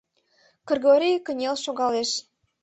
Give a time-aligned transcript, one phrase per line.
[0.67, 2.11] Кыргорий кынел шогалеш.